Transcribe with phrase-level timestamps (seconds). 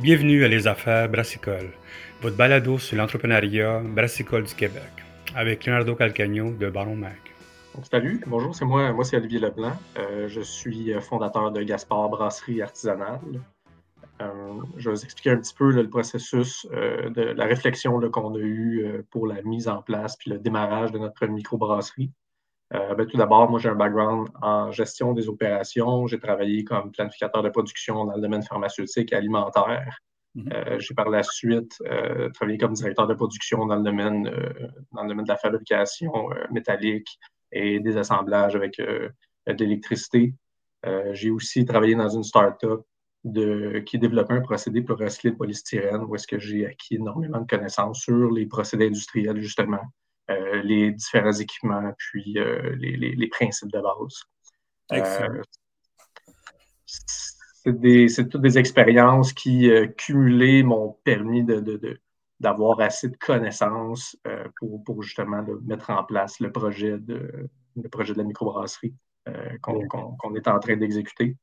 [0.00, 1.70] Bienvenue à Les Affaires Brassicole,
[2.20, 4.90] votre balado sur l'entrepreneuriat brassicole du Québec,
[5.36, 7.32] avec Leonardo Calcagno de Baron Mac.
[7.88, 9.72] Salut, bonjour, c'est moi, moi c'est Olivier Leblanc.
[9.96, 13.20] Euh, je suis fondateur de Gaspard Brasserie Artisanale.
[14.20, 14.26] Euh,
[14.76, 18.40] je vais vous expliquer un petit peu le processus euh, de la réflexion qu'on a
[18.40, 22.10] eue pour la mise en place puis le démarrage de notre microbrasserie.
[22.70, 26.06] Ben, tout d'abord, moi j'ai un background en gestion des opérations.
[26.06, 29.98] J'ai travaillé comme planificateur de production dans le domaine pharmaceutique et alimentaire.
[30.34, 30.80] Mm-hmm.
[30.80, 31.78] j'ai par la suite
[32.34, 34.24] travaillé comme directeur de production dans le domaine,
[34.90, 36.12] dans le domaine de la fabrication
[36.50, 37.18] métallique,
[37.54, 39.08] et des assemblages avec euh,
[39.46, 40.34] de l'électricité.
[40.84, 42.82] Euh, j'ai aussi travaillé dans une start-up
[43.22, 47.40] de, qui développait un procédé pour recycler le polystyrène, où est-ce que j'ai acquis énormément
[47.40, 53.72] de connaissances sur les procédés industriels, justement, euh, les différents équipements, puis les, les, principes
[53.72, 54.24] de base.
[58.08, 62.00] c'est toutes des expériences qui, cumulées, m'ont permis de, de,
[62.40, 64.44] d'avoir assez de connaissances euh,
[64.84, 68.94] pour, justement mettre en place le projet de, le projet de la microbrasserie
[69.28, 71.36] euh, qu'on est en train d'exécuter.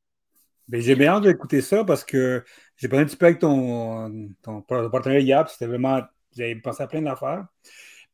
[0.67, 2.43] Ben, j'ai bien hâte d'écouter ça parce que
[2.77, 6.01] j'ai parlé un petit peu avec ton, ton partenaire YAP, c'était vraiment,
[6.35, 7.45] j'avais pensé à plein d'affaires.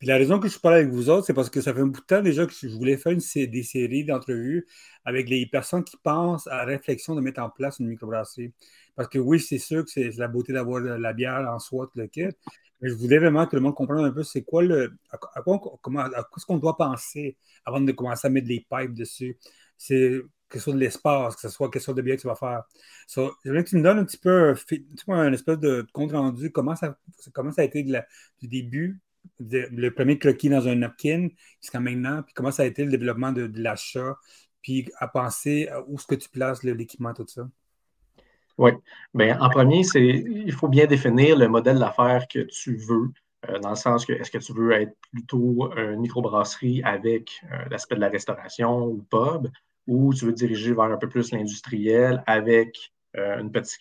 [0.01, 2.01] La raison que je parle avec vous autres, c'est parce que ça fait un bout
[2.01, 4.67] de temps déjà que je voulais faire une, des séries d'entrevues
[5.05, 8.53] avec les personnes qui pensent à la réflexion de mettre en place une microbrasserie.
[8.95, 12.07] Parce que oui, c'est sûr que c'est la beauté d'avoir la bière en soi, le
[12.07, 12.29] kit,
[12.81, 14.97] je voulais vraiment que le monde comprenne un peu c'est quoi le.
[15.09, 16.05] À, quoi, comment,
[16.37, 19.37] ce qu'on doit penser avant de commencer à mettre des pipes dessus.
[19.77, 20.21] C'est
[20.55, 22.63] chose de l'espace, que ce soit chose de bien que tu vas faire.
[23.07, 24.55] So, voulais que tu me donnes un petit peu
[25.07, 26.97] un espèce de compte rendu, comment ça,
[27.33, 29.01] comment ça a été du début,
[29.39, 31.29] le premier croquis dans un napkin
[31.61, 34.17] jusqu'à maintenant, puis comment ça a été le développement de, l'achat,
[34.61, 37.47] puis à penser où est-ce que tu places l'équipement, tout ça?
[38.57, 38.71] Oui.
[39.13, 43.11] Bien, en premier, c'est il faut bien définir le modèle d'affaires que tu veux,
[43.49, 47.65] euh, dans le sens que est-ce que tu veux être plutôt une microbrasserie avec euh,
[47.69, 49.47] l'aspect de la restauration ou pub,
[49.85, 53.79] ou tu veux diriger vers un peu plus l'industriel avec euh, une petite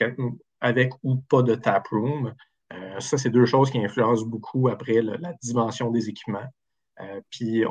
[0.61, 2.35] avec ou pas de tap room.
[2.99, 6.49] Ça, c'est deux choses qui influencent beaucoup après la dimension des équipements.
[7.31, 7.63] puis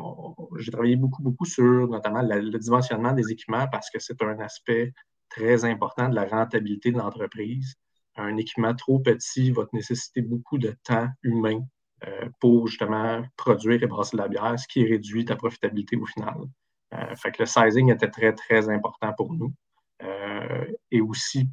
[0.57, 4.94] j'ai travaillé beaucoup, beaucoup sur notamment le dimensionnement des équipements parce que c'est un aspect
[5.29, 7.75] très important de la rentabilité de l'entreprise.
[8.16, 11.62] Un équipement trop petit va te nécessiter beaucoup de temps humain
[12.07, 16.06] euh, pour justement produire et brasser de la bière, ce qui réduit ta profitabilité au
[16.06, 16.35] final.
[16.94, 19.53] Euh, fait que le sizing était très, très important pour nous.
[20.03, 21.50] Euh, et aussi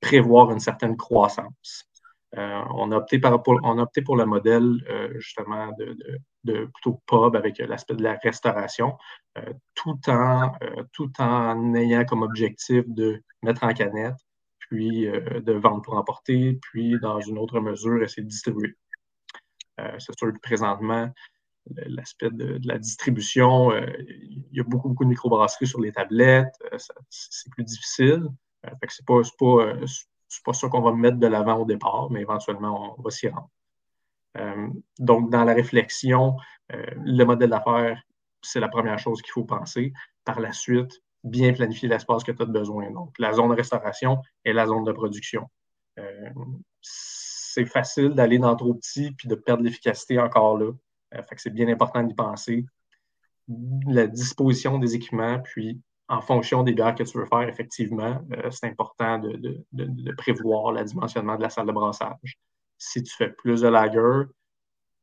[0.00, 1.87] prévoir une certaine croissance.
[2.36, 4.84] On, a opté pour, on a opté pour le modèle
[5.16, 8.96] justement de, plutôt pub avec l'aspect de la restauration,
[9.38, 14.16] euh, tout, en, euh, ayant comme objectif de mettre en canette,
[14.58, 18.74] puis euh, de vendre pour emporter, puis dans une autre mesure, essayer de distribuer.
[20.00, 21.08] C'est sûr que présentement,
[21.86, 26.52] l'aspect de, la distribution, il y a beaucoup, beaucoup de microbrasseries sur les tablettes,
[27.08, 28.24] c'est plus difficile.
[28.64, 29.86] Ce n'est pas, pas,
[30.44, 33.50] pas ça qu'on va mettre de l'avant au départ, mais éventuellement, on va s'y rendre.
[34.36, 34.68] Euh,
[34.98, 36.36] donc, dans la réflexion,
[36.72, 38.00] euh, le modèle d'affaires,
[38.42, 39.92] c'est la première chose qu'il faut penser.
[40.24, 42.90] Par la suite, bien planifier l'espace que tu as besoin.
[42.90, 45.48] Donc, la zone de restauration et la zone de production.
[45.98, 46.30] Euh,
[46.80, 50.72] c'est facile d'aller dans trop petit puis de perdre l'efficacité encore là.
[51.10, 52.66] fait que c'est bien important d'y penser.
[53.86, 58.20] La disposition des équipements, puis en fonction des bières que tu veux faire, effectivement,
[58.50, 62.38] c'est important de, de, prévoir le dimensionnement de la salle de brassage
[62.78, 64.30] si tu fais plus de lager,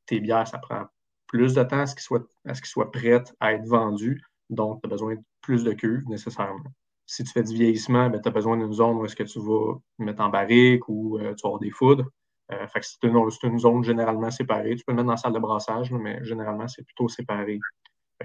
[0.06, 0.86] tes bières, ça prend
[1.28, 4.24] plus de temps à ce qu'elles soient, prêtes à être vendues.
[4.50, 6.64] Donc, tu as besoin de plus de cuves nécessairement.
[7.06, 9.40] Si tu fais du vieillissement, ben, tu as besoin d'une zone où est-ce que tu
[9.40, 12.06] vas mettre en barrique ou euh, tu vas avoir des foudres.
[12.52, 14.76] Euh, c'est une, zone généralement séparée.
[14.76, 17.60] Tu peux le mettre dans la salle de brassage, mais généralement, c'est plutôt séparé.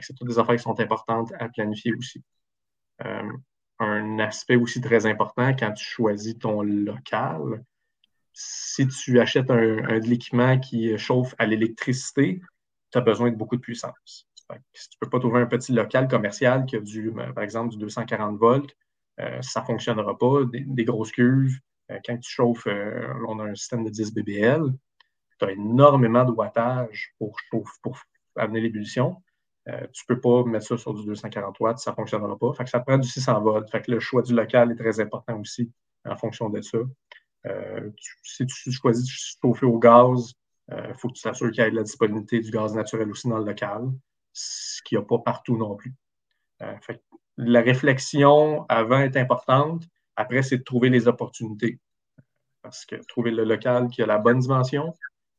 [0.00, 2.22] c'est toutes des affaires qui sont importantes à planifier aussi.
[3.04, 3.32] Euh,
[3.78, 7.64] un aspect aussi très important quand tu choisis ton local,
[8.34, 12.42] si tu achètes un, de l'équipement qui chauffe à l'électricité,
[12.92, 14.28] tu as besoin de beaucoup de puissance.
[14.74, 17.70] si tu ne peux pas trouver un petit local commercial qui a du, par exemple,
[17.70, 18.76] du 240 volts,
[19.18, 20.44] euh, ça ne fonctionnera pas.
[20.52, 21.58] Des, grosses cuves,
[21.90, 24.74] euh, quand tu chauffes, on a un système de 10 BBL,
[25.38, 27.34] tu as énormément de wattage pour
[28.36, 29.22] amener l'ébullition.
[29.92, 32.52] Tu ne peux pas mettre ça sur du 240 watts, ça ne fonctionnera pas.
[32.66, 33.70] ça prend du 600 volts.
[33.88, 35.70] le choix du local est très important aussi
[36.04, 36.78] en fonction de ça.
[37.46, 37.90] Euh,
[38.22, 40.34] si tu choisis de chauffer au gaz,
[40.68, 43.10] il euh, faut que tu t'assures qu'il y ait de la disponibilité du gaz naturel
[43.10, 43.90] aussi dans le local,
[44.32, 45.94] ce qu'il n'y a pas partout non plus.
[46.62, 46.74] Euh,
[47.36, 49.84] la réflexion avant est importante.
[50.16, 51.78] Après, c'est de trouver les opportunités.
[52.62, 54.92] Parce que trouver le local qui a la bonne dimension,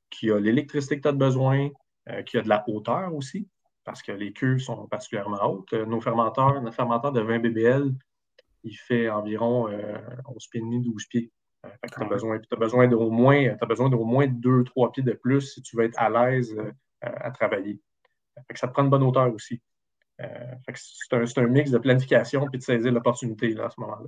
[0.09, 1.69] qui a l'électricité que tu as besoin,
[2.25, 3.47] qui a de la hauteur aussi,
[3.83, 5.73] parce que les cuves sont particulièrement hautes.
[5.73, 7.93] Nos fermenteurs, notre fermenteur de 20 BBL,
[8.63, 9.67] il fait environ
[10.27, 11.31] 11 pieds et demi, 12 pieds.
[11.63, 15.75] tu as besoin, besoin d'au moins, besoin d'au moins 2-3 pieds de plus si tu
[15.75, 16.55] veux être à l'aise
[17.01, 17.79] à travailler.
[18.55, 19.61] ça te prend une bonne hauteur aussi.
[20.19, 24.05] c'est un, mix de planification et de saisir l'opportunité à ce moment-là.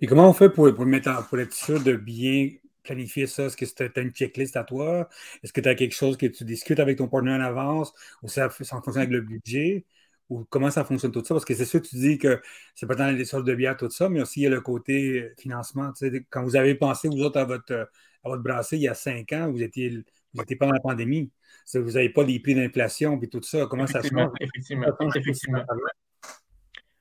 [0.00, 2.50] Et comment on fait pour, pour, mettre pour être sûr de bien
[2.86, 3.44] planifier ça?
[3.46, 5.08] Est-ce que tu as une checklist à toi?
[5.42, 7.92] Est-ce que tu as quelque chose que tu discutes avec ton partenaire en avance?
[8.22, 9.84] Ou ça, ça fonctionne avec le budget?
[10.28, 11.34] Ou comment ça fonctionne tout ça?
[11.34, 12.40] Parce que c'est sûr que tu dis que
[12.74, 14.60] c'est pas dans les sortes de bière, tout ça, mais aussi il y a le
[14.60, 15.92] côté financement.
[16.30, 17.88] quand vous avez pensé, vous autres, à votre,
[18.24, 20.02] à votre brasserie il y a cinq ans, vous étiez,
[20.34, 21.30] vous étiez pas dans la pandémie.
[21.74, 23.66] Vous n'avez pas les prix d'inflation et tout ça.
[23.66, 24.30] Comment ça se passe?
[24.40, 24.86] Effectivement.
[25.14, 25.64] effectivement.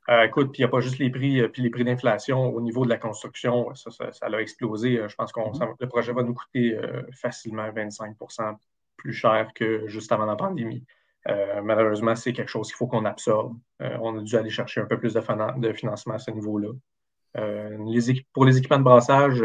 [0.10, 2.54] Euh, écoute, puis il n'y a pas juste les prix, euh, puis les prix d'inflation
[2.54, 5.00] au niveau de la construction, ça, ça, a explosé.
[5.00, 5.76] Euh, je pense que mm-hmm.
[5.80, 6.78] le projet va nous coûter
[7.12, 8.56] facilement 25%
[8.98, 10.84] plus cher que juste avant la pandémie.
[11.64, 13.58] malheureusement, c'est quelque chose qu'il faut qu'on absorbe.
[13.80, 16.70] on a dû aller chercher un peu plus de, financement à ce niveau-là.
[18.34, 19.44] pour les équipements de brassage,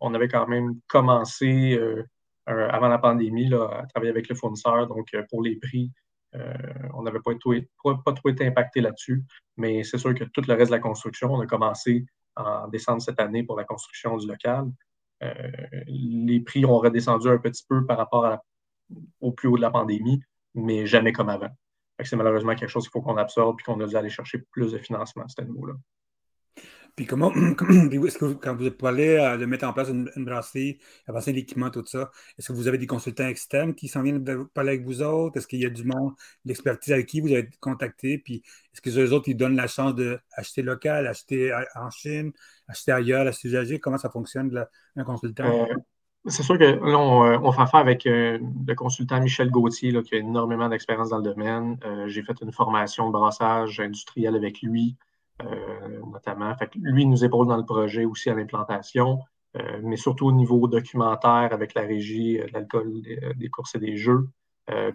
[0.00, 1.78] on, avait quand même commencé
[2.46, 4.86] avant la pandémie à travailler avec le fournisseur.
[4.88, 5.92] Donc, pour les prix,
[6.34, 7.32] on n'avait pas,
[8.04, 9.24] pas, trop été impacté là-dessus,
[9.56, 13.02] mais c'est sûr que tout le reste de la construction, on a commencé en décembre
[13.02, 14.70] cette année pour la construction du local.
[15.22, 15.32] Euh,
[15.86, 18.38] les prix ont redescendu un petit peu par rapport
[19.20, 20.22] au plus haut de la pandémie,
[20.54, 21.50] mais jamais comme avant.
[22.04, 24.72] C'est malheureusement quelque chose qu'il faut qu'on absorbe et qu'on a dû aller chercher plus
[24.72, 25.74] de financement à ce niveau-là.
[26.98, 31.70] Puis comment, est-ce que quand vous parlé de mettre en place une, brasserie, avancer l'équipement,
[31.70, 35.00] tout ça, est-ce que vous avez des consultants externes qui s'en viennent parler avec vous
[35.00, 35.36] autres?
[35.36, 36.14] Est-ce qu'il y a du monde,
[36.44, 38.18] l'expertise avec qui vous avez contacté?
[38.18, 38.42] Puis
[38.74, 42.32] est-ce que les autres, ils donnent la chance d'acheter local, acheter en Chine,
[42.66, 43.78] acheter ailleurs, acheter usagé?
[43.78, 44.66] Comment ça fonctionne,
[44.96, 45.44] un consultant?
[45.44, 45.76] Euh,
[46.26, 50.16] c'est sûr que là, on, euh, fait affaire avec euh, le consultant Michel Gauthier, qui
[50.16, 51.78] a énormément d'expérience dans le domaine.
[52.08, 54.96] J'ai fait une formation de brassage industriel avec lui.
[55.44, 56.54] Euh, notamment.
[56.56, 59.20] Fait lui, il nous épaule dans le projet aussi à l'implantation,
[59.56, 63.02] euh, mais surtout au niveau documentaire avec la régie euh, de l'alcool
[63.36, 64.28] des, courses et des jeux.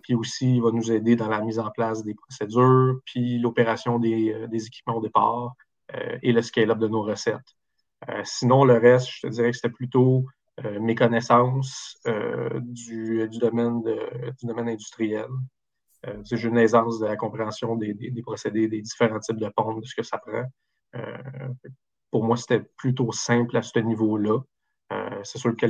[0.04, 4.00] puis aussi, il va nous aider dans la mise en place des procédures, puis l'opération
[4.00, 5.56] des, équipements au départ
[6.22, 7.56] et le scale-up de nos recettes.
[8.24, 10.26] sinon, le reste, je te dirais que c'était plutôt
[10.80, 11.98] mes connaissances
[12.62, 15.28] du, domaine du domaine industriel.
[16.08, 19.86] Euh, j'ai une aisance de la compréhension des, procédés, des différents types de pompes, de
[19.86, 20.44] ce que ça prend.
[20.96, 21.18] Euh,
[22.12, 24.40] pour moi, c'était plutôt simple à ce niveau-là.
[24.92, 25.66] Euh, c'est sûr que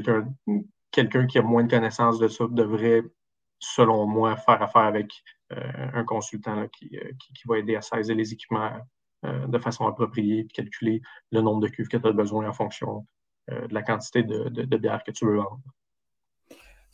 [0.92, 3.04] quelqu'un qui a moins de connaissances de ça devrait,
[3.60, 5.12] selon moi, faire affaire avec
[5.50, 6.98] un consultant qui,
[7.46, 8.72] va aider à saisir les équipements
[9.22, 11.00] de façon appropriée et calculer
[11.32, 13.06] le nombre de cuves que tu as besoin en fonction
[13.50, 15.62] de la quantité de bière que tu veux vendre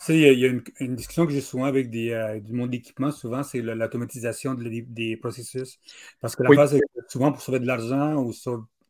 [0.08, 0.48] il y, a,
[0.80, 5.18] une, discussion que j'ai souvent avec des, euh, du monde d'équipement, souvent, c'est l'automatisation des
[5.18, 5.80] processus.
[6.22, 6.80] Parce que la base,
[7.10, 8.34] souvent pour sauver de l'argent ou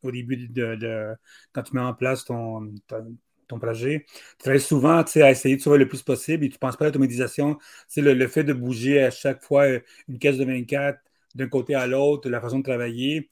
[0.03, 1.15] au début de,
[1.51, 2.73] quand tu mets en place ton,
[3.47, 6.59] ton, projet, tu travailles souvent à essayer de sauver le plus possible et tu ne
[6.59, 7.57] penses pas à l'automatisation.
[7.87, 9.65] C'est le, le, fait de bouger à chaque fois
[10.07, 10.99] une caisse de 24
[11.35, 13.29] d'un côté à l'autre, la façon de travailler.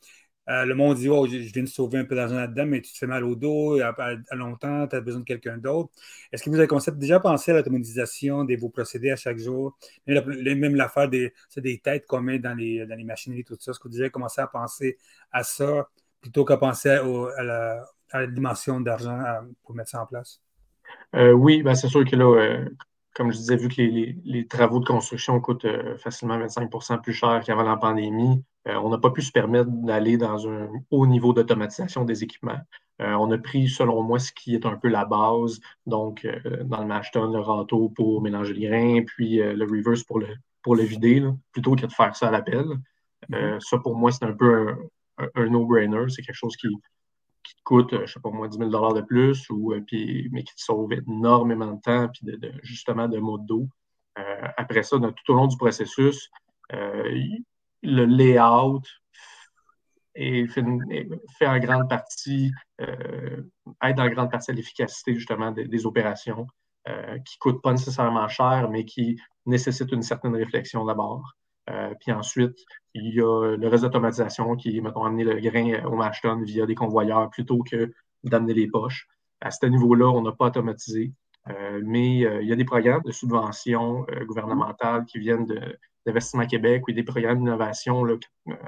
[0.50, 2.94] Euh, le monde dit Oh, je, viens de sauver un peu d'argent là-dedans, mais tu
[2.94, 5.90] te fais mal au dos, à, à, longtemps, tu as besoin de quelqu'un d'autre.
[6.32, 6.68] Est-ce que vous avez
[6.98, 9.78] déjà pensé à l'automatisation de vos procédés à chaque jour?
[10.08, 13.72] Même l'affaire des, des têtes qu'on met dans les, dans les machineries, tout ça.
[13.72, 14.98] Est-ce que vous avez commencé à penser
[15.32, 15.90] à ça
[16.22, 20.42] plutôt qu'à penser à, la, dimension d'argent euh, pour mettre ça en place?
[21.16, 22.66] Euh, oui, ben c'est sûr que là,
[23.18, 25.66] comme je disais, vu que les, travaux de construction coûtent
[25.98, 30.18] facilement 25% plus cher qu'avant la pandémie, euh, on n'a pas pu se permettre d'aller
[30.18, 32.60] dans un haut niveau d'automatisation des équipements.
[33.02, 36.64] Euh, on a pris, selon moi, ce qui est un peu la base, donc euh,
[36.64, 40.28] dans le mashton, le râteau pour mélanger les grains, puis le reverse pour le,
[40.62, 42.66] pour le vider, plutôt que de faire ça à l'appel.
[43.32, 43.60] Mm-hmm.
[43.62, 44.76] ça, pour moi, c'est un peu
[45.18, 46.10] un, no-brainer.
[46.10, 46.68] C'est quelque chose qui,
[47.68, 50.62] coûte, je ne sais pas moi, 10 000 de plus, ou, puis, mais qui te
[50.62, 53.68] sauve énormément de temps, puis de, justement de mode d'eau.
[54.58, 56.30] après ça, tout au long du processus,
[56.72, 58.82] le layout
[60.18, 63.44] et fait, en grande partie, euh,
[63.84, 66.48] aide en grande partie à l'efficacité justement des, opérations
[66.88, 71.37] euh, qui ne coûtent pas nécessairement cher, mais qui nécessitent une certaine réflexion d'abord.
[71.70, 72.58] Euh, puis ensuite,
[72.94, 76.66] il y a le reste d'automatisation qui est, mettons, amener le grain au mashton via
[76.66, 77.94] des convoyeurs plutôt que
[78.24, 79.08] d'amener les poches.
[79.42, 81.14] À ce niveau-là, on n'a pas automatisé.
[81.84, 85.46] mais il y a des programmes de subvention gouvernementales qui viennent
[86.06, 88.06] d'Investissement Québec ou des programmes d'innovation,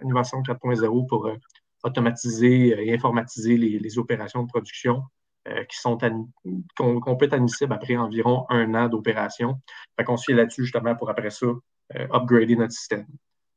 [0.03, 1.35] Innovation 4.0 pour euh,
[1.83, 5.03] automatiser et informatiser les, opérations de production.
[5.69, 5.97] qui sont
[6.77, 9.59] qu'on peut être admissible après environ un an d'opération.
[9.97, 11.47] Fait qu'on se fie là-dessus justement pour après ça
[11.95, 13.05] upgrader notre système.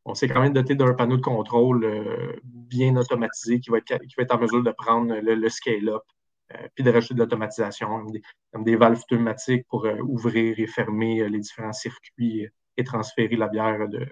[0.04, 4.14] On s'est quand même doté d'un panneau de contrôle bien automatisé qui va, être, qui
[4.16, 6.02] va être en mesure de prendre le, scale-up
[6.74, 8.06] puis de rajouter de l'automatisation,
[8.52, 13.88] comme des, valves pneumatiques pour ouvrir et fermer les différents circuits et transférer la bière
[13.88, 14.06] de,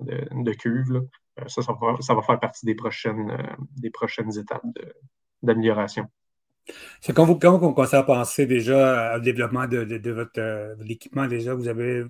[0.00, 1.06] de, cuve.
[1.38, 1.74] Euh, ça, ça
[2.14, 4.64] va, faire partie des prochaines, euh, des prochaines étapes
[5.42, 6.06] d'amélioration.
[7.00, 11.68] C'est quand vous, quand à penser déjà au développement de, votre euh, l'équipement, déjà, vous
[11.68, 12.04] avez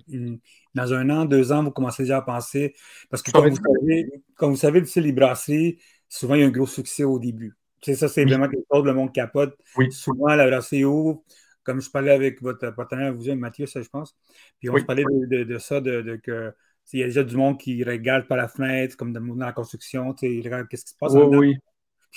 [0.73, 2.73] dans un an, deux ans, vous commencez déjà à penser,
[3.09, 6.51] parce que comme vous, savez, comme vous savez, les brasseries, souvent il y a un
[6.51, 7.53] gros succès au début.
[7.81, 9.55] Tu ça, c'est vraiment quelque chose, le monde capote.
[9.91, 11.23] Souvent, la brasserie ouvre,
[11.63, 14.15] comme je parlais avec votre partenaire, vous, Mathieu, ça, je pense.
[14.59, 16.53] Puis on se parlait de, ça, de, que
[16.93, 20.15] il y a déjà du monde qui regarde par la fenêtre, comme dans la construction,
[20.21, 21.13] ils regardent qu'est-ce qui se passe.
[21.13, 21.57] Oui,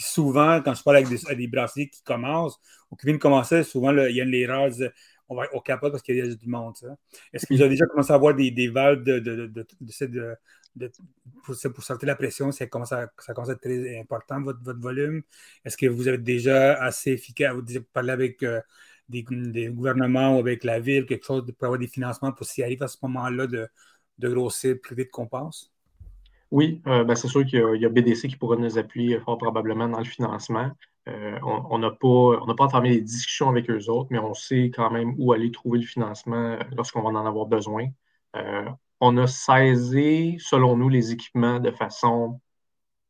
[0.01, 2.59] Souvent, quand je parle avec des, des brasseries qui commencent
[2.91, 4.71] ou qui viennent commencer, souvent, il y a une erreur,
[5.29, 6.75] on va au capot parce qu'il y a du monde.
[7.33, 10.91] Est-ce que vous avez déjà commencé à avoir des, des valves de, de,
[11.45, 12.51] pour, sortir la pression?
[12.51, 15.23] Ça commence, à, être très important, votre, volume?
[15.65, 17.55] Est-ce que vous êtes déjà assez efficace?
[17.55, 18.61] Vous parlez avec euh,
[19.09, 22.63] des, des, gouvernements ou avec la ville, quelque chose pour avoir des financements pour s'y
[22.63, 23.69] arriver à ce moment-là de
[24.29, 25.73] grossir plus vite qu'on pense?
[26.51, 29.89] Oui, euh, ben, c'est sûr qu'il y, a BDC qui pourra nous appuyer fort probablement
[29.89, 30.71] dans le financement.
[31.09, 34.91] Euh, on n'a pas, pas entamé des discussions avec eux autres, mais on sait quand
[34.91, 37.87] même où aller trouver le financement lorsqu'on va en avoir besoin.
[38.37, 38.69] Euh,
[39.01, 42.41] on a saisi, selon nous, les équipements de façon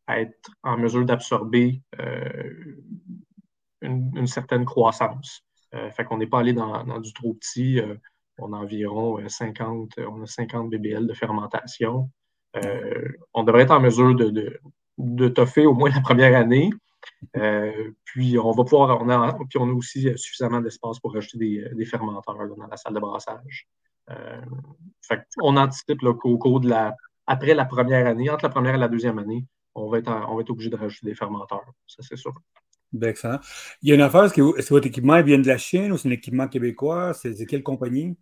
[0.07, 1.83] à être en mesure d'absorber
[3.81, 5.45] une, certaine croissance.
[5.73, 7.81] fait qu'on n'est pas allé dans, dans, du trop petit
[8.41, 12.11] on a environ 50, euh, on a 50 BBL de fermentation.
[12.57, 14.61] Euh, on devrait être en mesure de,
[14.99, 16.71] de, toffer au moins la première année.
[17.37, 21.65] Euh, puis on va pouvoir, on a, puis on a aussi suffisamment d'espace pour rajouter
[21.73, 23.69] des, fermenteurs dans la salle de brassage.
[25.39, 26.95] on anticipe qu'au cours de la,
[27.27, 30.35] après la première année, entre la première et la deuxième année, on va être, on
[30.35, 31.73] va être obligé de rajouter des fermenteurs.
[31.87, 32.35] Ça, c'est sûr.
[32.93, 33.39] Ben, excellent.
[33.83, 36.09] Il y a une affaire, est-ce que, votre équipement vient de la Chine ou c'est
[36.09, 37.15] un équipement québécois?
[37.15, 38.17] C'est quelle compagnie?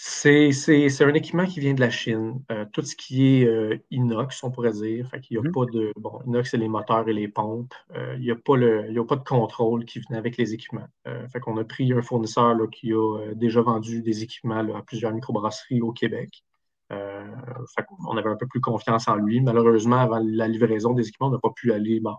[0.00, 2.40] C'est un équipement qui vient de la Chine.
[2.52, 5.08] Euh, tout ce qui est euh, inox, on pourrait dire.
[5.10, 5.50] Fait il y a mmh.
[5.50, 5.92] pas de.
[5.96, 7.74] Bon, inox, c'est les moteurs et les pompes.
[7.96, 10.86] Euh, il n'y a, pas a pas de contrôle qui venait avec les équipements.
[11.32, 15.12] fait qu'on a pris un fournisseur là, qui a déjà vendu des équipements à plusieurs
[15.12, 16.44] microbrasseries au Québec.
[16.90, 19.40] fait on avait un peu plus confiance en lui.
[19.40, 21.98] Malheureusement, avant la livraison des équipements, on n'a pas pu aller.
[21.98, 22.14] Bon,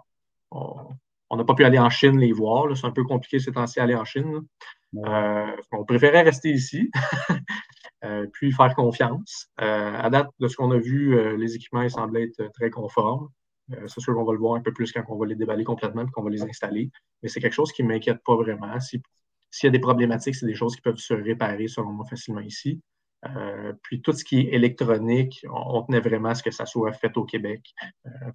[0.52, 2.76] on n'a pas pu aller en Chine les voir.
[2.76, 4.42] C'est un peu compliqué ces temps-ci aller en Chine.
[4.94, 6.92] On préférait rester ici.
[8.06, 9.50] Euh, puis faire confiance.
[9.60, 12.70] Euh, à date, de ce qu'on a vu, euh, les équipements ils semblaient être très
[12.70, 13.28] conformes.
[13.88, 16.04] c'est sûr qu'on va le voir un peu plus quand on va les déballer complètement
[16.04, 16.90] et qu'on va les installer.
[17.22, 18.80] Mais c'est quelque chose qui ne m'inquiète pas vraiment.
[18.80, 19.02] S'il
[19.64, 22.82] y a des problématiques, c'est des choses qui peuvent se réparer, selon moi, facilement ici.
[23.84, 27.16] Puis tout ce qui est électronique, on, tenait vraiment à ce que ça soit fait
[27.18, 27.74] au Québec.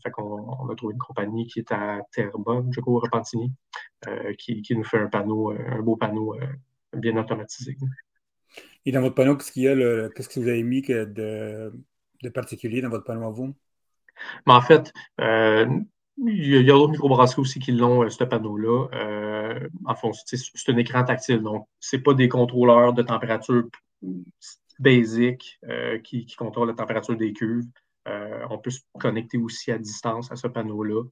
[0.03, 3.53] fait qu'on on a trouvé une compagnie qui est à Terrebonne, je crois, au Repentigny,
[4.39, 6.37] qui, qui, nous fait un panneau, un beau panneau
[6.93, 7.77] bien automatisé.
[8.87, 11.73] Et dans votre panneau, qu'est-ce qu'il y a, qu'est-ce que vous avez mis de,
[12.33, 13.55] particulier dans votre panneau à vous?
[14.47, 15.67] Mais en fait, euh,
[16.19, 18.89] il y a, d'autres microbrasseries aussi qui l'ont, euh, ce panneau-là.
[18.93, 23.65] Euh, en fond, c'est un écran tactile, donc ce pas des contrôleurs de température
[24.79, 25.59] basiques
[26.03, 27.67] qui, contrôlent la température des cuves.
[28.07, 31.03] on peut se connecter aussi à distance à ce panneau-là.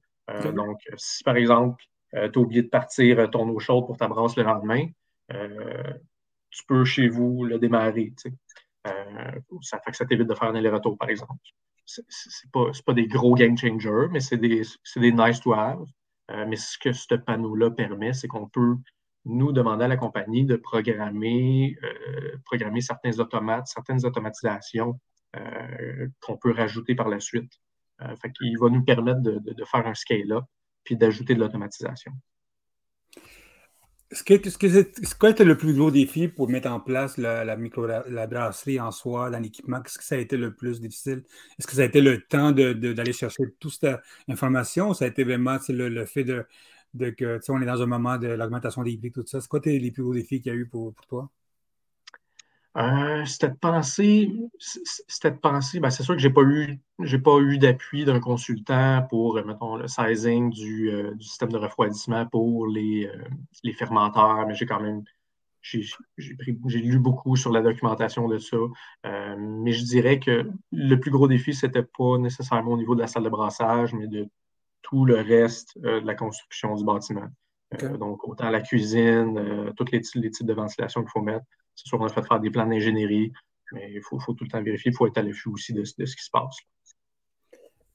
[0.53, 4.35] Donc, si par exemple, tu as oublié de partir ton eau chaude pour ta brasse
[4.35, 4.85] le lendemain,
[6.53, 8.13] tu peux chez vous le démarrer.
[8.87, 11.41] Euh, ça fait que ça t'évite de faire un aller-retour, par exemple.
[11.85, 14.61] Ce n'est pas, pas, des gros game changers, mais c'est des,
[14.95, 15.83] des, nice to have.
[16.31, 18.75] Euh, mais ce que ce panneau-là permet, c'est qu'on peut
[19.25, 24.99] nous demander à la compagnie de programmer, euh, programmer certains automates, certaines automatisations
[26.19, 27.51] qu'on peut rajouter par la suite.
[28.21, 30.43] fait qu'il va nous permettre de, de faire un scale-up
[30.83, 32.11] puis d'ajouter de l'automatisation.
[34.13, 38.27] Ce ce quoi était le plus gros défi pour mettre en place la, micro, la
[38.27, 39.81] brasserie en soi, dans l'équipement?
[39.81, 41.23] Qu'est-ce que ça a été le plus difficile?
[41.57, 45.23] Est-ce que ça a été le temps d'aller chercher toute cette information ça a été
[45.23, 46.45] vraiment le, fait de,
[46.93, 49.41] de que on est dans un moment de l'augmentation des prix, tout ça?
[49.41, 51.29] C'est quoi les plus gros défis qu'il y a eu pour toi?
[52.75, 56.79] Euh, c'était de penser, c'était de penser, ben, c'est sûr que j'ai pas eu,
[57.23, 61.57] pas eu d'appui d'un consultant pour, euh, mettons, le sizing du, euh, du système de
[61.57, 63.11] refroidissement pour les,
[63.63, 65.03] les fermenteurs, mais j'ai quand même,
[65.61, 65.85] j'ai,
[66.17, 68.57] lu beaucoup sur la documentation de ça.
[69.37, 73.07] mais je dirais que le plus gros défi, c'était pas nécessairement au niveau de la
[73.07, 74.27] salle de brassage, mais de
[74.93, 77.27] tout le reste de la construction du bâtiment.
[77.97, 81.45] donc, autant la cuisine, tous les, types de ventilation qu'il faut mettre.
[81.73, 83.33] C'est sûr qu'on a fait faire des plans d'ingénierie,
[83.71, 84.91] mais il faut, tout le temps vérifier.
[84.91, 86.57] Il faut être à l'affût aussi de, ce qui se passe.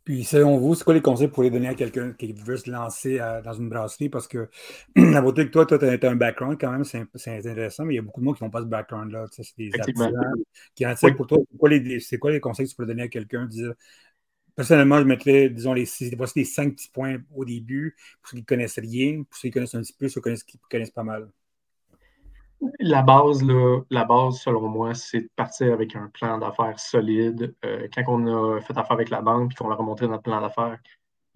[0.02, 2.68] Puis, selon vous, c'est quoi les conseils pour les donner à quelqu'un qui veut se
[2.68, 4.08] lancer dans une brasserie?
[4.08, 4.48] Parce que
[4.96, 7.96] la beauté que toi, toi, tu as un background quand même, c'est intéressant, mais il
[7.98, 9.26] y a beaucoup de monde qui n'ont pas ce background-là.
[9.30, 10.12] C'est des artisans
[10.74, 11.38] qui en pour toi.
[11.48, 13.46] C'est quoi, les, quoi les conseils que tu pourrais donner à quelqu'un?
[14.58, 15.86] Personnellement, je mettrais, disons, les,
[16.16, 19.50] voici les cinq petits points au début, pour ceux qui ne connaissent rien, pour ceux
[19.50, 21.30] qui connaissent un petit peu, ceux qui connaissent pas mal.
[22.80, 27.54] La base, là, la base, selon moi, c'est de partir avec un plan d'affaires solide.
[27.64, 30.24] Euh, quand on a fait affaire avec la banque et qu'on leur a montré notre
[30.24, 30.80] plan d'affaires,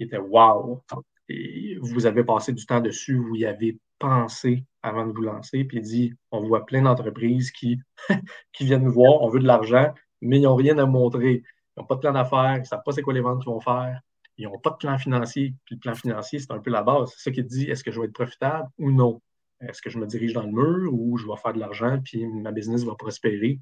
[0.00, 0.82] il était wow!
[1.28, 5.62] Et vous avez passé du temps dessus, vous y avez pensé avant de vous lancer,
[5.62, 7.78] puis dit on voit plein d'entreprises qui,
[8.52, 11.44] qui viennent nous voir, on veut de l'argent, mais ils n'ont rien à montrer.
[11.84, 14.00] Pas de plan d'affaires, ils ne savent pas c'est quoi les ventes qu'ils vont faire,
[14.38, 15.54] ils n'ont pas de plan financier.
[15.64, 17.12] Puis le plan financier, c'est un peu la base.
[17.16, 19.20] C'est ça qui te dit est-ce que je vais être profitable ou non?
[19.60, 22.26] Est-ce que je me dirige dans le mur ou je vais faire de l'argent puis
[22.26, 23.60] ma business va prospérer?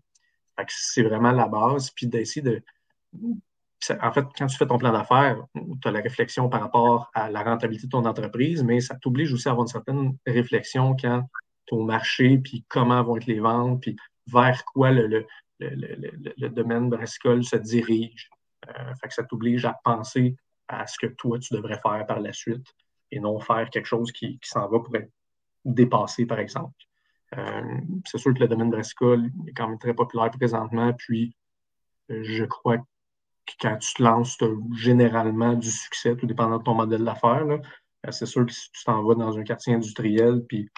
[0.69, 1.91] c'est vraiment la base.
[1.91, 2.62] Puis d'essayer de.
[4.03, 7.31] En fait, quand tu fais ton plan d'affaires, tu as la réflexion par rapport à
[7.31, 11.27] la rentabilité de ton entreprise, mais ça t'oblige aussi à avoir une certaine réflexion quand
[11.71, 13.97] au marché, puis comment vont être les ventes, puis
[14.27, 15.27] vers quoi le,
[16.49, 18.31] domaine brassicole se dirige.
[18.69, 20.37] Euh, fait que ça t'oblige à penser
[20.69, 22.67] à ce que toi, tu devrais faire par la suite
[23.11, 25.11] et non faire quelque chose qui, s'en va pour être
[25.64, 26.75] dépasser, par exemple.
[27.37, 31.35] Euh, c'est sûr que le domaine brassicole est quand même très populaire présentement, puis
[32.11, 32.85] euh, je crois que
[33.61, 37.47] quand tu te lances, tu as généralement du succès, tout dépendant de ton modèle d'affaires.
[38.11, 40.69] C'est sûr que si tu t'en vas dans un quartier industriel, puis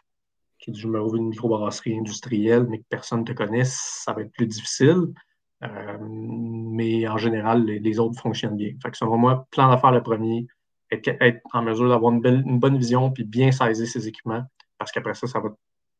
[0.62, 4.12] tu dis je me rouvre une microbrasserie industrielle, mais que personne ne te connaît, ça
[4.12, 5.12] va être plus difficile.
[5.60, 8.72] mais en général, les, autres fonctionnent bien.
[8.82, 10.46] Fait que selon moi, plan d'affaires le premier,
[10.90, 14.44] être, en mesure d'avoir une, une, bonne vision puis bien saisir ses équipements
[14.78, 15.50] parce qu'après ça, ça va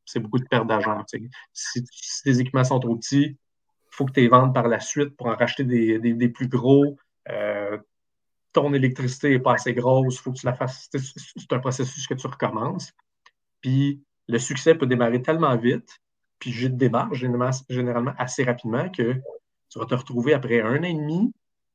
[0.04, 1.04] c'est beaucoup de perte d'argent.
[1.52, 1.84] Si,
[2.24, 5.26] tes équipements sont trop petits, il faut que tu les vendes par la suite pour
[5.26, 6.96] en racheter des, plus gros.
[7.28, 7.78] Euh,
[8.52, 10.88] ton électricité n'est pas assez grosse, il faut que tu la fasses.
[10.92, 12.92] C'est un processus que tu recommences.
[13.60, 16.00] Puis le succès peut démarrer tellement vite,
[16.38, 19.14] puis je démarre généralement, assez rapidement que
[19.68, 21.32] tu vas te retrouver après un an et demi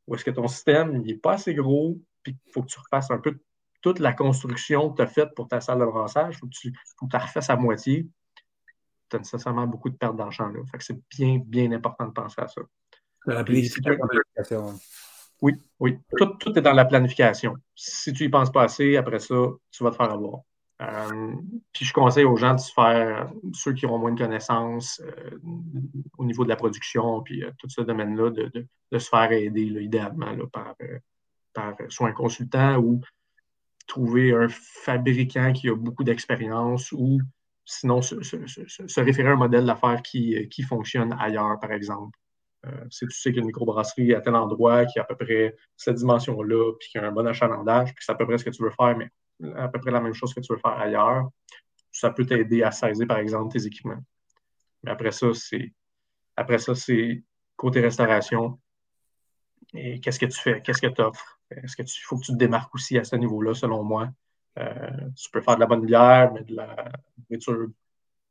[0.08, 3.12] où est-ce que ton système n'est pas assez gros, puis il faut que tu refasses
[3.12, 3.38] un peu
[3.82, 6.52] toute la construction que tu as faite pour ta salle de brassage, il faut, que
[6.58, 6.74] tu
[7.12, 8.08] la refasses à moitié.
[9.10, 10.48] Tu as nécessairement beaucoup de pertes d'argent.
[10.48, 10.60] Là.
[10.72, 12.62] Fait que c'est bien, bien important de penser à ça.
[13.26, 14.80] La planification.
[15.42, 16.00] Oui, oui.
[16.18, 17.56] Tout, est dans la planification.
[17.76, 19.36] Si tu n'y penses pas assez, après ça,
[19.72, 20.42] tu vas te faire avoir.
[20.82, 21.34] Euh,
[21.74, 25.32] puis je conseille aux gens de se faire, ceux qui ont moins de connaissances euh,
[26.18, 30.36] au niveau de la production, puis euh, tout ce domaine-là, de, se faire aider idéalement
[30.54, 30.76] par,
[31.54, 33.02] par soit un consultant ou
[33.88, 37.20] trouver un fabricant qui a beaucoup d'expérience ou
[37.66, 42.18] sinon se, référer à un modèle d'affaires qui, qui, fonctionne ailleurs, par exemple.
[42.90, 45.16] Si tu sais qu'il y a une microbrasserie à tel endroit qui a à peu
[45.16, 48.44] près cette dimension-là, puis qui a un bon achalandage, puis c'est à peu près ce
[48.44, 49.10] que tu veux faire, mais
[49.56, 51.30] à peu près la même chose que tu veux faire ailleurs,
[51.92, 54.04] ça peut t'aider à saisir, par exemple, tes équipements.
[54.84, 55.74] Mais après ça, c'est
[56.36, 57.24] après ça, c'est
[57.56, 58.60] côté restauration.
[59.74, 60.62] Et qu'est-ce que tu fais?
[60.62, 61.40] Qu'est-ce que tu offres?
[61.50, 64.10] Est-ce qu'il faut que tu te démarques aussi à ce niveau-là, selon moi?
[64.60, 67.68] Euh, tu peux faire de la bonne bière, mais de la nourriture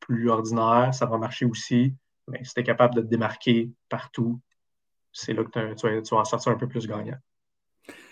[0.00, 1.94] plus ordinaire, ça va marcher aussi.
[2.28, 4.40] Mais si tu es capable de te démarquer partout,
[5.12, 7.18] c'est là que tu tu vas en sortir un peu plus gagnant.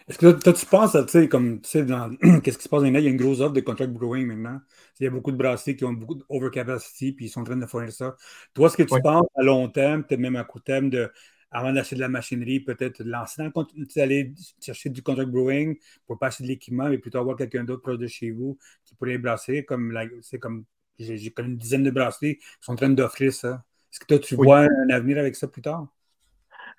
[0.07, 1.87] Est-ce que toi, tu penses, tu sais, comme, tu sais,
[2.43, 2.99] qu'est-ce qui se passe maintenant?
[2.99, 4.61] Il y a une grosse offre de contract brewing maintenant.
[5.01, 7.57] Il y a beaucoup de brasseries qui ont beaucoup d'overcapacity, puis ils sont en train
[7.57, 8.15] de fournir ça.
[8.53, 11.11] Toi, est-ce que tu penses à long terme, peut-être même à court terme, de
[11.51, 16.19] avant d'acheter de la machinerie, peut-être lancer dans le aller chercher du contract brewing pour
[16.19, 19.19] pas acheter de l'équipement, mais plutôt avoir quelqu'un d'autre proche de chez vous qui pourrait
[19.19, 19.65] brasser.
[19.65, 20.65] Comme c'est comme
[20.99, 23.65] j'ai connu une dizaine de brasseries qui sont en train d'offrir ça.
[23.93, 25.94] Est-ce que toi, tu vois un avenir avec ça plus tard?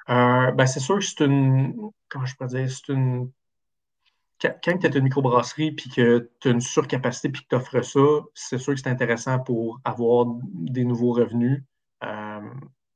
[0.10, 1.92] Euh, ben c'est sûr que c'est une.
[2.10, 2.70] Comment je peux dire?
[2.70, 3.32] C'est une.
[4.42, 7.82] Quand tu es une microbrasserie puis que tu as une surcapacité puis que tu offres
[7.82, 11.64] ça, c'est sûr que c'est intéressant pour avoir des nouveaux revenus.
[12.04, 12.42] Euh,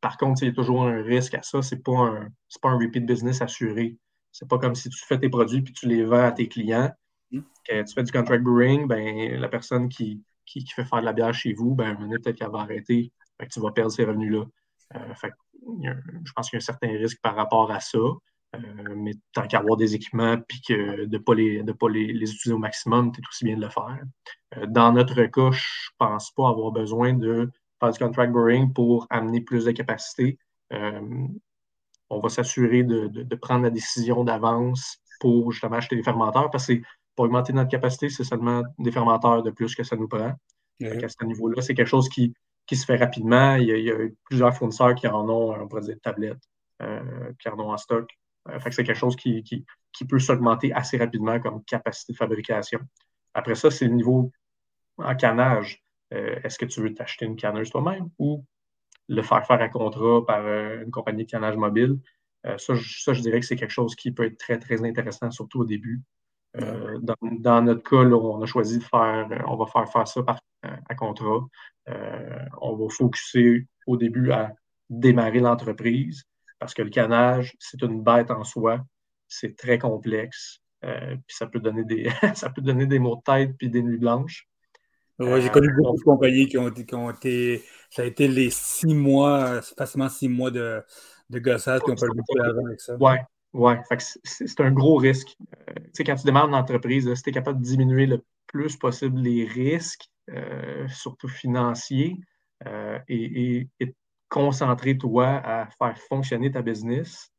[0.01, 1.61] par contre, il y a toujours un risque à ça.
[1.61, 2.29] Ce n'est pas, un,
[2.61, 3.97] pas un repeat business assuré.
[4.31, 6.91] C'est pas comme si tu fais tes produits puis tu les vends à tes clients.
[7.31, 7.41] Mm.
[7.67, 11.33] tu fais du contract brewing, ben, la personne qui, qui, fait faire de la bière
[11.33, 13.11] chez vous, ben, peut-être qu'elle va arrêter.
[13.51, 14.45] tu vas perdre ces revenus-là.
[14.95, 15.13] Euh,
[15.82, 17.99] je pense qu'il y a un certain risque par rapport à ça.
[18.55, 21.88] Euh, mais tant qu'à avoir des équipements puis que de ne pas, les, de pas
[21.88, 23.99] les, utiliser au maximum, es aussi bien de le faire.
[24.58, 28.73] Euh, dans notre cas, je ne pense pas avoir besoin de faire du contract brewing
[28.73, 30.39] pour amener plus de capacité.
[30.73, 31.27] Euh,
[32.10, 36.73] on va s'assurer de, prendre la décision d'avance pour justement acheter des fermenteurs parce que
[36.73, 36.82] c'est
[37.15, 40.34] pour augmenter notre capacité, c'est seulement des fermenteurs de plus que ça nous prend.
[40.82, 42.34] À ce niveau-là, c'est quelque chose qui,
[42.69, 43.55] qui se fait rapidement.
[43.55, 46.43] Il y, a, plusieurs fournisseurs qui en ont, on pourrait dire, tablettes,
[46.84, 48.08] euh, qui en ont en stock.
[48.47, 52.13] Euh, fait que c'est quelque chose qui, qui, qui peut s'augmenter assez rapidement comme capacité
[52.13, 52.79] de fabrication.
[53.34, 54.32] Après ça, c'est le niveau
[54.99, 55.84] en canage.
[56.13, 58.45] Euh, est-ce que tu veux t'acheter une canneuse toi-même ou
[59.08, 61.97] le faire faire à contrat par une compagnie de cannage mobile?
[62.43, 65.62] ça, ça, je dirais que c'est quelque chose qui peut être très, très intéressant, surtout
[65.62, 66.03] au début.
[66.58, 70.36] Euh, dans, notre cas, on a choisi de faire, on va faire faire ça par,
[70.36, 71.47] euh, à contrat.
[71.89, 74.53] Euh, on va focuser au début à
[74.89, 76.23] démarrer l'entreprise
[76.59, 78.83] parce que le canage, c'est une bête en soi.
[79.27, 80.61] C'est très complexe.
[80.81, 83.97] puis ça peut donner des ça peut donner des maux de tête puis des nuits
[83.97, 84.47] blanches.
[85.19, 87.63] J'ai connu beaucoup de compagnies qui ont, qui ont, été.
[87.89, 90.81] Ça a été les six mois, facilement six mois de,
[91.29, 92.95] de gossage qui ont perdu beaucoup d'argent avec ça.
[92.99, 93.15] Oui,
[93.53, 93.73] oui,
[94.23, 95.35] c'est un gros risque.
[95.69, 98.23] Euh, tu sais, quand tu démarres une entreprise, si tu es capable de diminuer le
[98.47, 100.18] plus possible les risques, euh,
[100.87, 102.19] surtout financiers,
[102.67, 103.95] euh, et, et,
[104.27, 107.31] concentrer toi à faire fonctionner ta business,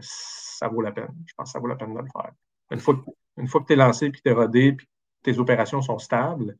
[0.00, 1.14] ça vaut la peine.
[1.26, 2.32] Je pense que ça vaut la peine de le faire.
[2.72, 3.00] Une fois,
[3.36, 4.88] une fois que tu es lancé, puis tu es rodé, puis
[5.22, 6.56] tes opérations sont stables,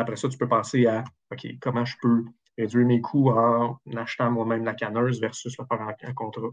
[0.00, 2.24] après ça, tu peux penser à OK, comment je peux
[2.56, 6.48] réduire mes coûts en achetant moi-même la canneuse versus le faire en contrat?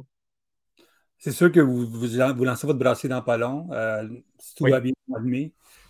[1.17, 4.08] C'est sûr que vous, vous, lancez votre brassier dans pas long, euh,
[4.39, 4.93] si tout va bien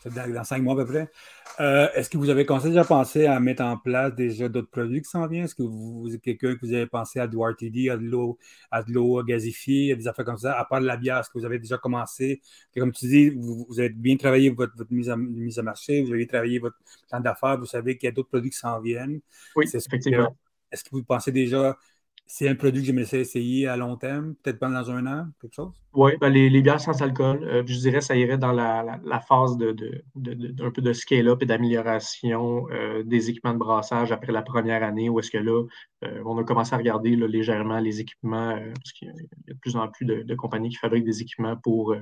[0.09, 1.11] dans cinq mois à peu près.
[1.59, 5.09] Euh, est-ce que vous avez déjà pensé à mettre en place déjà d'autres produits qui
[5.09, 5.45] s'en viennent?
[5.45, 8.37] Est-ce que vous, êtes quelqu'un que vous avez pensé à du RTD, à de l'eau,
[8.71, 11.29] à de l'eau gazifiée, à des affaires comme ça, à part de la bière, est-ce
[11.29, 12.41] que vous avez déjà commencé?
[12.75, 16.25] comme tu dis, vous, avez bien travaillé votre, mise, à, mise à marché, vous avez
[16.25, 16.77] travaillé votre
[17.09, 19.19] plan d'affaires, vous savez qu'il y a d'autres produits qui s'en viennent.
[19.55, 20.35] Oui, effectivement.
[20.71, 21.77] Est-ce que vous pensez déjà
[22.25, 25.53] c'est un produit que j'aimerais essayer à long terme, peut-être pas dans un an, quelque
[25.53, 25.73] chose?
[25.93, 29.75] Oui, ben les, bières sans alcool, euh, je dirais ça irait dans la, phase de,
[30.15, 35.19] peu de scale-up et d'amélioration euh, des équipements de brassage après la première année, où
[35.19, 35.65] est-ce que là,
[36.05, 39.13] euh, on a commencé à regarder légèrement les équipements, parce qu'il y a
[39.47, 41.95] de plus en plus de, compagnies qui fabriquent des équipements pour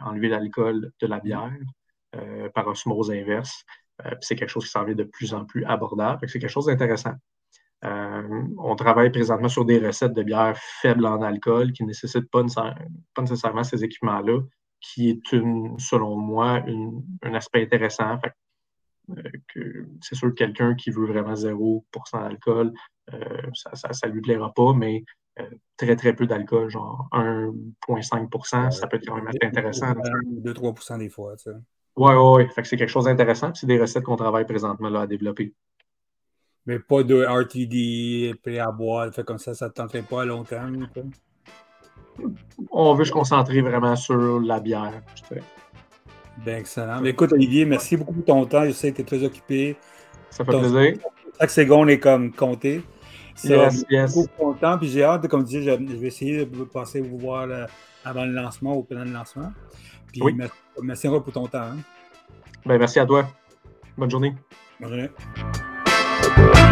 [0.00, 1.52] enlever l'alcool de la bière
[2.52, 3.64] par osmose inverse.
[4.20, 6.28] c'est quelque chose qui s'en vient de plus en plus abordable.
[6.28, 7.14] C'est quelque chose d'intéressant.
[7.84, 12.30] Euh, on travaille présentement sur des recettes de bière faibles en alcool qui ne nécessitent
[12.30, 12.42] pas,
[13.18, 14.40] nécessairement ces équipements-là,
[14.80, 16.62] qui est, une, selon moi,
[17.22, 18.18] un aspect intéressant.
[19.10, 19.22] Euh,
[20.00, 22.72] c'est sûr que quelqu'un qui veut vraiment 0% d'alcool,
[23.12, 25.04] euh, ça ne lui plaira pas, mais
[25.76, 29.92] très, très peu d'alcool, genre 1,5% ça peut être quand même intéressant.
[29.92, 31.36] 2-3% des fois.
[31.96, 32.64] Oui, oui, oui.
[32.64, 33.54] C'est quelque chose d'intéressant.
[33.54, 35.54] C'est des recettes qu'on travaille présentement là, à développer.
[36.68, 40.24] Mais pas de RTD, prêt à boire, fait comme ça, ça ne tenterait pas à
[40.26, 40.86] long terme.
[42.70, 45.00] On veut se concentrer vraiment sur la bière.
[46.44, 47.00] Bien, excellent.
[47.00, 48.66] Mais écoute, Olivier, merci beaucoup pour ton temps.
[48.66, 49.78] Je sais que tu es très occupé.
[50.28, 50.98] Ça fait plaisir.
[51.40, 52.82] Chaque seconde est comme compté.
[53.44, 54.14] Yes, yes.
[54.14, 54.76] beaucoup content.
[54.76, 57.64] Puis j'ai hâte, comme tu dis, je, vais essayer de passer vous voir euh,
[58.04, 59.52] avant le lancement ou pendant le lancement.
[60.12, 60.34] Puis oui.
[60.36, 61.62] merci, merci encore pour ton temps.
[61.62, 61.78] Hein.
[62.66, 63.26] Ben, merci à toi.
[63.96, 64.34] Bonne journée.
[64.78, 65.08] Bonne journée.
[66.38, 66.67] Bye.